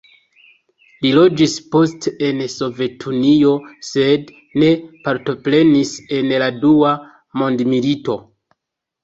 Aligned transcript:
Li 1.01 1.09
loĝis 1.17 1.51
poste 1.75 2.13
en 2.27 2.41
Sovetunio, 2.53 3.51
sed 3.89 4.33
ne 4.63 4.71
partoprenis 5.05 5.93
en 6.19 6.33
la 6.47 6.49
Dua 6.65 6.97
Mondmilito. 7.45 8.19